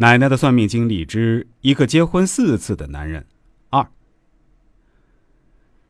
[0.00, 3.26] 奶奶的算命经历之一个结婚四次的男人
[3.68, 3.84] 二。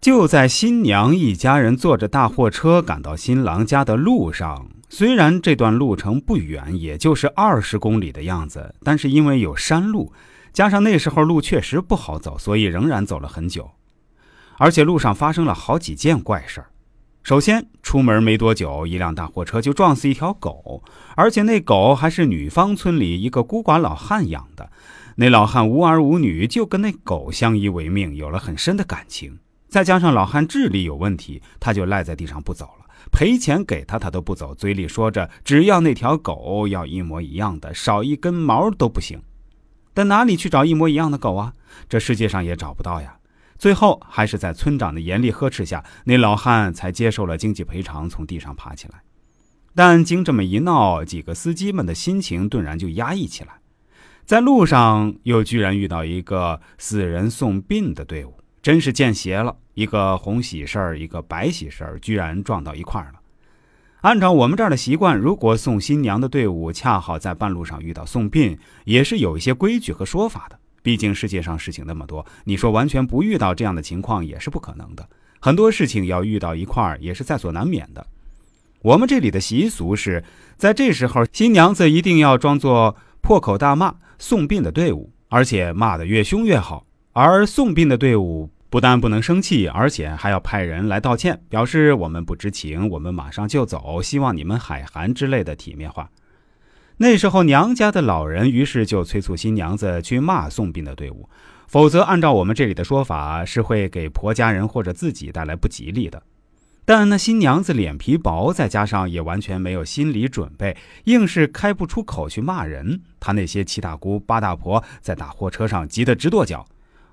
[0.00, 10.12] 就在新娘一家人坐着大货车赶到新郎家的路上，虽然这段路程不远，也就是二十公里的样子，但是因为有山路，
[10.52, 13.70] 加上那时候路确实不好走，所以仍然走了很久。
[14.58, 16.71] 而且路上发生了好几件怪事儿。
[17.22, 20.82] 首先，出门没多久，一辆大货车就撞死一条狗，
[21.14, 24.68] 而且那狗还是女方村里一个孤寡老汉养的。
[25.14, 29.38] 那老汉无儿无女，就跟那狗相依为命，有了很深的感情。
[29.68, 39.22] 再加上老汉智力有问题，他就赖在地上不走了，赔钱给他他都不走，嘴里说着只要那条狗要一模一样的，少一根毛都不行。
[39.94, 41.52] 但哪里去找一模一样的狗啊？
[41.88, 43.14] 这世界上也找不到呀。
[43.62, 48.94] 最后还是在村长的严厉呵斥下，那老汉才接受了经济赔偿，从地上爬起来。
[49.72, 53.60] 但经这么一闹，几个司机们的心情顿然就压抑起来。
[54.24, 59.54] 在路上又居然遇到一个死人送殡的队伍，真是见邪了！
[59.74, 63.20] 一个红喜事儿，一个白喜事儿，居然撞到一块儿了。
[64.00, 70.58] 按照我们这儿的习惯，如果送新娘的队伍恰好在半路上遇到送殡，也是有一些规矩和说法的。
[70.82, 75.08] 毕竟世界上事情那么多，你说完全不遇到这样的情况也是不可能的。
[75.40, 78.06] 很多事情要遇到一块儿也是在所难免的。
[78.80, 80.22] 我们这里的习俗是
[80.56, 86.84] 在这时候，新娘子一定要装作破口大骂送殡的队伍，而且骂得越凶越好。
[87.12, 96.10] 而送殡的队伍不但不能生气，而且还要派人来道歉，表示我们不知情，我们马上就走，希望你们海涵之类的体面话。
[97.02, 101.28] 那时候，娘家的老人于是就催促新娘子去骂送殡的队伍，
[101.66, 106.22] 否则按照我们这里的说法，是会给婆家人或者自己带来不吉利的。
[106.84, 113.00] 但那新娘子脸皮薄，再加上也完全没有心理准备，硬是开不出口去骂人。
[113.18, 116.64] 她那些七大姑八大婆在大货车上急得直跺脚，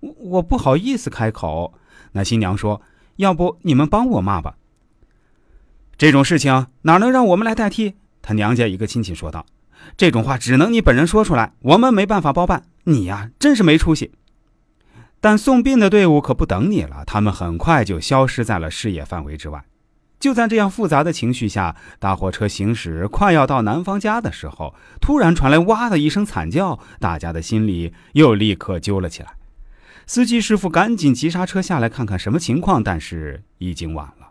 [0.00, 1.74] 我我不好意思开口。
[2.12, 2.80] 那新娘说
[3.16, 4.56] ：“要不你们帮我骂吧。”
[5.98, 7.92] 这种事情哪能让我们来代替？
[8.22, 9.44] 她娘家一个亲戚说道。
[9.96, 12.64] 这种话只能你本人说出来，我们没办法包办。
[12.84, 14.12] 你呀，真是没出息。
[15.20, 19.64] 但送殡的队伍可不等你了，他们很快就消失在了视野范围之外。
[20.20, 29.34] 就在这样复杂的情绪下，大货车行驶快要到男方家的时候，突然传来“哇”的一声惨叫，大家的心里又立刻揪了起来。
[30.06, 34.23] 司机师傅赶紧急刹车下来看看什么情况，但是已经晚了。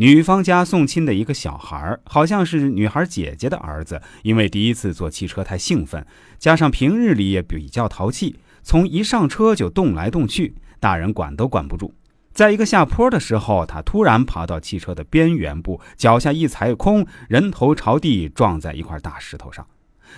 [0.00, 6.06] 女方家送亲的一个小孩，好像是女孩姐姐的儿子，因为第一次坐汽车太兴奋，
[6.38, 11.92] 加上平日里也比较淘气，从一上车就动来动去，大人管都管不住。
[12.32, 19.66] 在一个下坡的时候，他突然爬到汽车的边缘部，脚下一踩空，人头朝地撞在一块大石头上。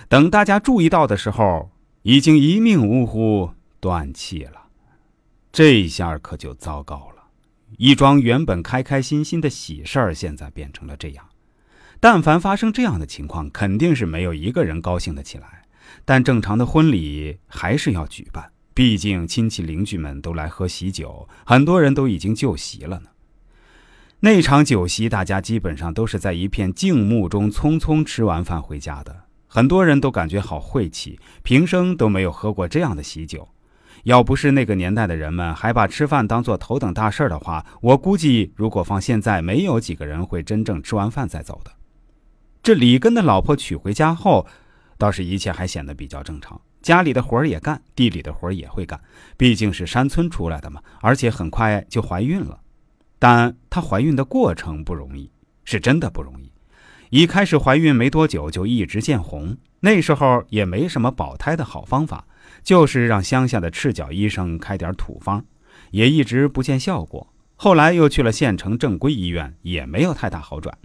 [0.07, 1.69] 等大家注意到的时候，
[2.03, 3.49] 已经一命呜呼，
[3.81, 4.67] 断气了。
[5.51, 7.22] 这下可就糟糕了。
[7.77, 11.25] 一桩原本开开心心的喜事儿，现在变成了这样。
[11.99, 15.63] 但凡发生这样的情况，肯定是没有一个人高兴得起来。
[16.05, 23.09] 但正常的婚礼还是要举办，毕竟亲戚邻居们都来喝喜酒，很多人都已经就席了呢。
[24.19, 33.47] 那场酒席，大家基本上都是在一片静穆中匆匆吃完饭回家的，很多人都感觉好晦气，平生都没有喝过这样的喜酒。
[34.03, 41.71] 要不是那个年代的人们还把吃饭当做头等大事的话，我估计如果放现在，没有几个人会真正吃完饭再走的。
[42.61, 44.45] 这里根的老婆娶回家后，
[44.97, 48.99] 倒是一切还显得比较正常，家里的活儿也干，地里的活儿也会干，
[49.37, 50.81] 毕竟是山村出来的嘛。
[51.01, 52.59] 而且很快就怀孕了，
[53.19, 55.29] 但她怀孕的过程不容易，
[55.63, 56.51] 是真的不容易。
[57.09, 62.25] 一开始怀孕没多久就一直见红，那时候也没什么保胎的好方法。
[62.61, 65.43] 就是让乡下的赤脚医生开点土方，
[65.91, 67.33] 也一直不见效果。
[67.55, 70.77] 后来又去了县城正规医院，也没有太大好转。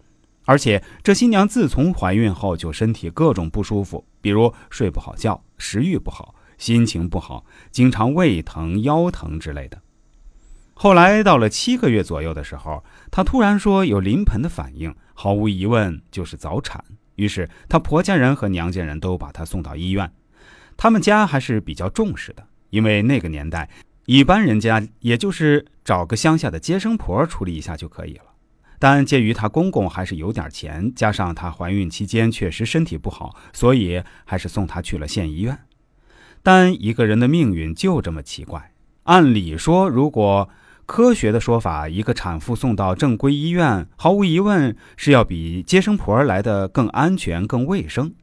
[0.44, 9.78] 而且这新娘自从怀孕后就身体各种不舒服，比如睡不好觉、食欲不好、心情不好，经常胃疼、腰疼之类的。
[10.72, 16.82] 后来到了七个月左右的时候，她突然说有临盆的反应，毫无疑问就是早产。
[17.16, 20.10] 于是她婆家人和娘家人都把她送到医院。
[20.78, 23.68] 他们家还是比较重视的，因为那个年代，
[24.06, 28.22] 一般人家也就是找个乡下的接生婆处理一下就可以了。
[28.78, 35.58] 但鉴于她公公还是有点钱，加上她怀孕期间确实身体不好，所以还是送她去了县医院。
[36.44, 38.72] 但一个人的命运就这么奇怪。
[39.02, 40.48] 按理说，如果
[40.86, 48.14] 科学的说法，一个产妇送到正规医院，毫无疑问是要比接生婆来的更安全、更卫生。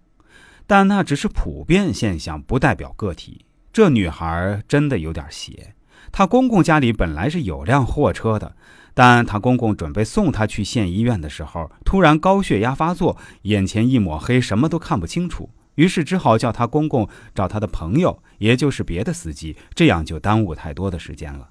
[0.67, 3.45] 但那只是普遍现象，不代表个体。
[3.71, 5.75] 这女孩真的有点邪。
[6.11, 8.55] 她公公家里本来是有辆货车的，
[8.93, 15.49] 但她公公准备送她去县医院的时候，突然高血压发作，眼前一抹黑，什么都看不清楚。
[15.75, 21.49] 于是只好叫她公公找他的朋友，也就是别的司机，这样就耽误太多的时间了。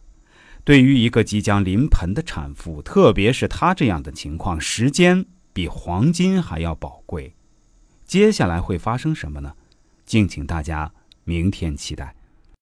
[0.64, 7.34] 对于一个即将临盆的产妇，特别是她这样的情况，时间比黄金还要宝贵。
[8.05, 9.55] 接下来会发生什么呢？
[10.05, 10.93] 敬请大家
[11.25, 12.15] 明天期待。